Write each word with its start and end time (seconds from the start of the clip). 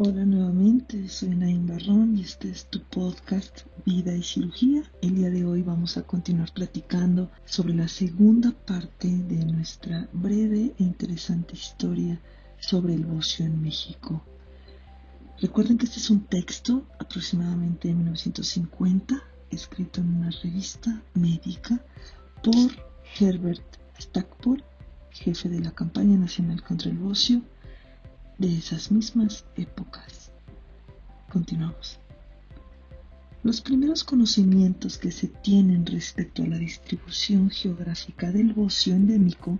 Hola 0.00 0.24
nuevamente, 0.24 1.08
soy 1.08 1.30
Naim 1.30 1.66
Barrón 1.66 2.16
y 2.16 2.22
este 2.22 2.48
es 2.50 2.66
tu 2.66 2.80
podcast 2.84 3.62
Vida 3.84 4.14
y 4.14 4.22
Cirugía. 4.22 4.84
El 5.02 5.16
día 5.16 5.28
de 5.28 5.44
hoy 5.44 5.62
vamos 5.62 5.96
a 5.96 6.02
continuar 6.02 6.52
platicando 6.54 7.32
sobre 7.44 7.74
la 7.74 7.88
segunda 7.88 8.52
parte 8.52 9.08
de 9.08 9.44
nuestra 9.44 10.08
breve 10.12 10.72
e 10.78 10.84
interesante 10.84 11.54
historia 11.54 12.20
sobre 12.60 12.94
el 12.94 13.06
bocio 13.06 13.44
en 13.44 13.60
México. 13.60 14.22
Recuerden 15.40 15.78
que 15.78 15.86
este 15.86 15.98
es 15.98 16.10
un 16.10 16.26
texto 16.26 16.86
aproximadamente 17.00 17.88
de 17.88 17.94
1950, 17.94 19.20
escrito 19.50 20.00
en 20.00 20.16
una 20.16 20.30
revista 20.30 21.02
médica 21.14 21.84
por 22.42 22.54
Herbert 23.18 23.78
Stackpole, 23.98 24.64
jefe 25.18 25.48
de 25.48 25.60
la 25.60 25.72
campaña 25.72 26.16
nacional 26.16 26.62
contra 26.62 26.90
el 26.90 26.96
bocio 26.96 27.42
de 28.38 28.56
esas 28.56 28.92
mismas 28.92 29.44
épocas. 29.56 30.30
Continuamos. 31.30 31.98
Los 33.42 33.60
primeros 33.60 34.04
conocimientos 34.04 34.96
que 34.98 35.10
se 35.10 35.26
tienen 35.28 35.84
respecto 35.86 36.42
a 36.42 36.46
la 36.46 36.58
distribución 36.58 37.50
geográfica 37.50 38.30
del 38.32 38.52
bocio 38.52 38.94
endémico, 38.94 39.58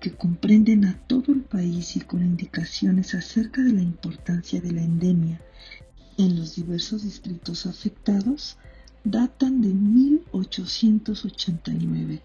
que 0.00 0.12
comprenden 0.12 0.84
a 0.84 0.98
todo 1.06 1.32
el 1.32 1.42
país 1.42 1.96
y 1.96 2.00
con 2.00 2.22
indicaciones 2.22 3.14
acerca 3.14 3.62
de 3.62 3.72
la 3.72 3.82
importancia 3.82 4.60
de 4.60 4.72
la 4.72 4.82
endemia 4.82 5.40
en 6.18 6.38
los 6.38 6.56
diversos 6.56 7.04
distritos 7.04 7.64
afectados, 7.66 8.58
datan 9.04 9.62
de 9.62 9.68
1889 9.68 12.20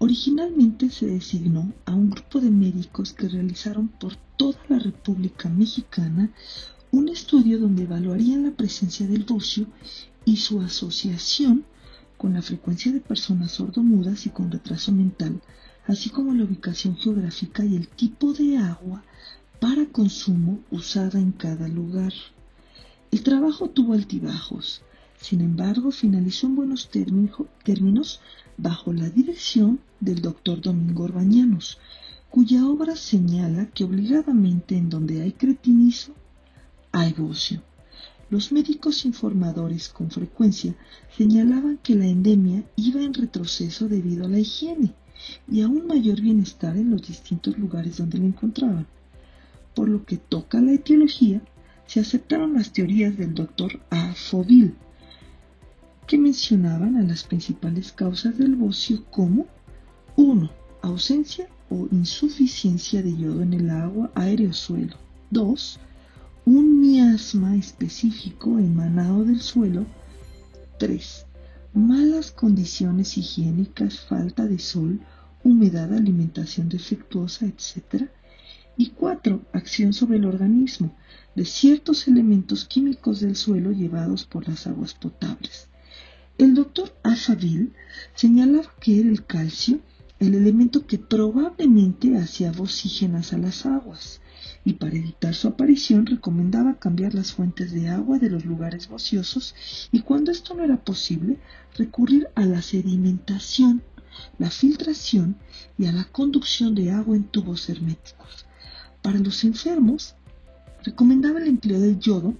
Originalmente 0.00 0.90
se 0.90 1.06
designó 1.06 1.72
a 1.84 1.92
un 1.92 2.10
grupo 2.10 2.40
de 2.40 2.50
médicos 2.50 3.12
que 3.12 3.28
realizaron 3.28 3.88
por 3.88 4.14
toda 4.36 4.58
la 4.68 4.78
República 4.78 5.48
Mexicana 5.48 6.30
un 6.92 7.08
estudio 7.08 7.58
donde 7.58 7.82
evaluarían 7.82 8.44
la 8.44 8.52
presencia 8.52 9.08
del 9.08 9.24
bocio 9.24 9.66
y 10.24 10.36
su 10.36 10.60
asociación 10.60 11.64
con 12.16 12.34
la 12.34 12.42
frecuencia 12.42 12.92
de 12.92 13.00
personas 13.00 13.52
sordomudas 13.52 14.24
y 14.26 14.30
con 14.30 14.52
retraso 14.52 14.92
mental, 14.92 15.40
así 15.86 16.10
como 16.10 16.32
la 16.32 16.44
ubicación 16.44 16.96
geográfica 16.96 17.64
y 17.64 17.74
el 17.74 17.88
tipo 17.88 18.32
de 18.32 18.56
agua 18.56 19.02
para 19.60 19.86
consumo 19.86 20.60
usada 20.70 21.18
en 21.18 21.32
cada 21.32 21.66
lugar. 21.66 22.12
El 23.10 23.24
trabajo 23.24 23.70
tuvo 23.70 23.94
altibajos, 23.94 24.82
sin 25.20 25.40
embargo 25.40 25.90
finalizó 25.90 26.46
en 26.46 26.56
buenos 26.56 26.90
términos 26.90 28.20
bajo 28.56 28.92
la 28.92 29.08
dirección 29.10 29.80
del 30.00 30.22
doctor 30.22 30.60
Domingo 30.60 31.04
Orbañanos, 31.04 31.78
cuya 32.30 32.66
obra 32.66 32.94
señala 32.96 33.66
que 33.66 33.84
obligadamente 33.84 34.76
en 34.76 34.90
donde 34.90 35.22
hay 35.22 35.32
cretinismo, 35.32 36.14
hay 36.92 37.12
bocio. 37.12 37.62
Los 38.30 38.52
médicos 38.52 39.04
informadores 39.06 39.88
con 39.88 40.10
frecuencia 40.10 40.76
señalaban 41.16 41.78
que 41.78 41.94
la 41.94 42.06
endemia 42.06 42.62
iba 42.76 43.02
en 43.02 43.14
retroceso 43.14 43.88
debido 43.88 44.26
a 44.26 44.28
la 44.28 44.38
higiene 44.38 44.92
y 45.50 45.62
a 45.62 45.68
un 45.68 45.86
mayor 45.86 46.20
bienestar 46.20 46.76
en 46.76 46.90
los 46.90 47.06
distintos 47.08 47.58
lugares 47.58 47.96
donde 47.96 48.18
la 48.18 48.26
encontraban. 48.26 48.86
Por 49.74 49.88
lo 49.88 50.04
que 50.04 50.18
toca 50.18 50.60
la 50.60 50.72
etiología, 50.72 51.40
se 51.86 52.00
aceptaron 52.00 52.54
las 52.54 52.72
teorías 52.72 53.16
del 53.16 53.34
doctor 53.34 53.80
A. 53.90 54.12
Foville, 54.14 54.74
que 56.08 56.16
mencionaban 56.16 56.96
a 56.96 57.02
las 57.02 57.22
principales 57.22 57.92
causas 57.92 58.38
del 58.38 58.56
bocio 58.56 59.04
como 59.10 59.46
1. 60.16 60.50
Ausencia 60.80 61.50
o 61.68 61.86
insuficiencia 61.92 63.02
de 63.02 63.14
yodo 63.14 63.42
en 63.42 63.52
el 63.52 63.68
agua, 63.68 64.10
aire 64.14 64.48
o 64.48 64.54
suelo. 64.54 64.96
2. 65.30 65.78
Un 66.46 66.80
miasma 66.80 67.56
específico 67.56 68.58
emanado 68.58 69.22
del 69.22 69.42
suelo. 69.42 69.84
3. 70.78 71.26
Malas 71.74 72.32
condiciones 72.32 73.18
higiénicas, 73.18 74.00
falta 74.00 74.46
de 74.46 74.58
sol, 74.58 75.00
humedad, 75.44 75.92
alimentación 75.92 76.70
defectuosa, 76.70 77.44
etc. 77.44 78.08
Y 78.78 78.92
4. 78.92 79.42
Acción 79.52 79.92
sobre 79.92 80.16
el 80.16 80.24
organismo 80.24 80.96
de 81.34 81.44
ciertos 81.44 82.08
elementos 82.08 82.64
químicos 82.64 83.20
del 83.20 83.36
suelo 83.36 83.72
llevados 83.72 84.24
por 84.24 84.48
las 84.48 84.66
aguas 84.66 84.94
potables. 84.94 85.68
El 86.38 86.54
doctor 86.54 86.94
Afaville 87.02 87.72
señalaba 88.14 88.72
que 88.80 89.00
era 89.00 89.08
el 89.08 89.26
calcio 89.26 89.80
el 90.20 90.36
elemento 90.36 90.86
que 90.86 90.98
probablemente 90.98 92.16
hacía 92.16 92.52
oxígenas 92.56 93.32
a 93.32 93.38
las 93.38 93.66
aguas, 93.66 94.20
y 94.64 94.74
para 94.74 94.96
evitar 94.96 95.34
su 95.34 95.48
aparición 95.48 96.06
recomendaba 96.06 96.78
cambiar 96.78 97.14
las 97.14 97.32
fuentes 97.32 97.72
de 97.72 97.88
agua 97.88 98.20
de 98.20 98.30
los 98.30 98.44
lugares 98.44 98.88
ociosos 98.90 99.54
y 99.90 100.00
cuando 100.00 100.30
esto 100.30 100.54
no 100.54 100.62
era 100.62 100.76
posible, 100.76 101.38
recurrir 101.76 102.28
a 102.36 102.44
la 102.44 102.62
sedimentación, 102.62 103.82
la 104.38 104.50
filtración 104.50 105.36
y 105.76 105.86
a 105.86 105.92
la 105.92 106.04
conducción 106.04 106.74
de 106.74 106.92
agua 106.92 107.16
en 107.16 107.24
tubos 107.24 107.68
herméticos. 107.68 108.46
Para 109.02 109.18
los 109.18 109.42
enfermos, 109.42 110.14
recomendaba 110.84 111.40
el 111.40 111.48
empleo 111.48 111.80
del 111.80 111.98
yodo 111.98 112.34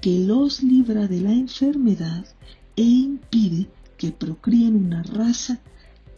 que 0.00 0.20
los 0.20 0.62
libra 0.62 1.06
de 1.08 1.20
la 1.20 1.32
enfermedad 1.32 2.24
e 2.76 2.82
impide 2.82 3.68
que 3.96 4.12
procríen 4.12 4.76
una 4.76 5.02
raza 5.02 5.58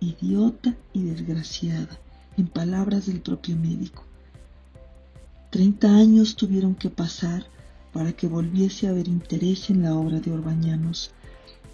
idiota 0.01 0.77
y 0.93 1.03
desgraciada, 1.03 1.99
en 2.37 2.49
palabras 2.49 3.07
del 3.07 3.21
propio 3.21 3.57
médico. 3.57 4.05
Treinta 5.51 5.89
años 5.97 6.37
tuvieron 6.37 6.75
que 6.75 6.91
pasar 6.91 7.47
para 7.93 8.13
que 8.13 8.27
volviese 8.27 8.87
a 8.87 8.91
haber 8.91 9.09
interés 9.09 9.71
en 9.71 9.83
la 9.83 9.95
obra 9.95 10.21
de 10.21 10.33
Orbañanos, 10.33 11.13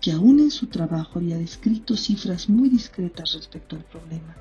que 0.00 0.12
aún 0.12 0.39
en 0.41 0.50
su 0.50 0.67
trabajo 0.67 1.19
había 1.19 1.39
descrito 1.39 1.97
cifras 1.97 2.49
muy 2.49 2.69
discretas 2.69 3.34
respecto 3.34 3.77
al 3.77 3.84
problema. 3.84 4.37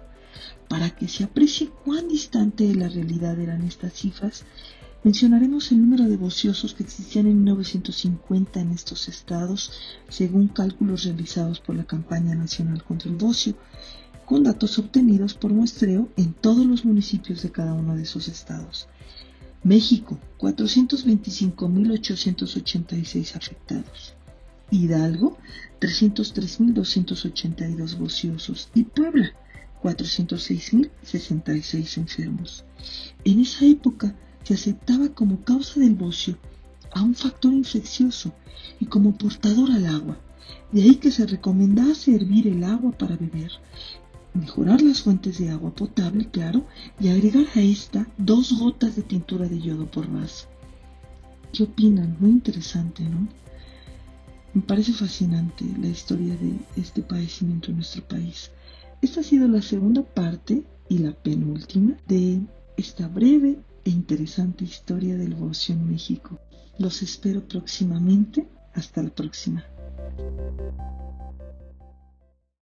Para 0.68 0.90
que 0.92 1.08
se 1.08 1.24
aprecie 1.24 1.70
cuán 1.84 2.08
distante 2.08 2.68
de 2.68 2.76
la 2.76 2.90
realidad 2.90 3.40
eran 3.40 3.64
estas 3.64 3.94
cifras, 3.94 4.46
Mencionaremos 5.04 5.72
el 5.74 5.82
número 5.82 6.06
de 6.06 6.16
vociosos 6.16 6.74
que 6.74 6.84
existían 6.84 7.28
en 7.28 7.44
1950 7.44 8.62
en 8.62 8.72
estos 8.72 9.10
estados, 9.10 9.74
según 10.08 10.48
cálculos 10.48 11.04
realizados 11.04 11.60
por 11.60 11.76
la 11.76 11.84
Campaña 11.84 12.36
Nacional 12.36 12.86
contra 12.86 13.10
el 13.10 13.18
Bocio, 13.18 13.58
con 14.26 14.44
datos 14.44 14.80
obtenidos 14.80 15.34
por 15.34 15.52
muestreo 15.52 16.08
en 16.16 16.32
todos 16.34 16.66
los 16.66 16.86
municipios 16.86 17.44
de 17.44 17.52
cada 17.52 17.74
uno 17.74 17.98
de 17.98 18.04
esos 18.04 18.30
estados. 18.30 18.88
México, 19.62 20.18
425.886 20.40 23.36
afectados. 23.36 24.14
Hidalgo, 24.72 25.38
303.282 25.82 27.98
vociosos. 27.98 28.70
Y 28.74 28.84
Puebla, 28.84 29.34
406.066 29.82 31.98
enfermos. 31.98 32.64
En 33.26 33.42
esa 33.42 33.66
época, 33.66 34.16
se 34.44 34.54
aceptaba 34.54 35.10
como 35.10 35.44
causa 35.44 35.80
del 35.80 35.96
bocio 35.96 36.38
a 36.94 37.02
un 37.02 37.16
factor 37.16 37.54
infeccioso 37.54 38.34
y 38.80 38.86
como 38.86 39.18
portador 39.18 39.72
al 39.72 39.86
agua. 39.86 40.18
De 40.72 40.82
ahí 40.84 40.96
que 40.96 41.12
se 41.12 41.26
recomendase 41.26 42.16
hervir 42.16 42.48
el 42.48 42.64
agua 42.64 42.92
para 42.92 43.16
beber, 43.16 43.52
mejorar 44.34 44.82
las 44.82 45.02
fuentes 45.02 45.38
de 45.38 45.50
agua 45.50 45.74
potable, 45.74 46.30
claro, 46.30 46.66
y 47.00 47.10
agregar 47.10 47.46
a 47.56 47.62
esta 47.62 48.08
dos 48.18 48.58
gotas 48.58 48.96
de 48.96 49.04
tintura 49.04 49.48
de 49.48 49.60
yodo 49.60 49.90
por 49.90 50.12
vaso. 50.12 50.48
¿Qué 51.52 51.64
opinan? 51.64 52.18
Muy 52.20 52.32
interesante, 52.32 53.04
¿no? 53.04 53.28
Me 54.54 54.62
parece 54.62 54.94
fascinante 54.94 55.66
la 55.80 55.88
historia 55.88 56.36
de 56.36 56.54
este 56.76 57.02
padecimiento 57.02 57.72
en 57.72 57.78
nuestro 57.78 58.04
país. 58.08 58.52
Esta 59.02 59.22
ha 59.22 59.24
sido 59.24 59.48
la 59.48 59.62
segunda 59.62 60.04
parte 60.04 60.64
y 60.90 61.00
la 61.00 61.12
penúltima 61.12 61.96
de 62.08 62.42
esta 62.78 63.08
breve 63.08 63.60
e 63.86 63.90
interesante 63.90 64.64
historia 64.64 65.18
del 65.18 65.36
bocio 65.36 65.76
en 65.76 65.90
México. 65.90 66.40
Los 66.78 67.02
espero 67.02 67.48
próximamente. 67.48 68.48
Hasta 68.74 69.04
la 69.04 69.10
próxima. 69.10 69.64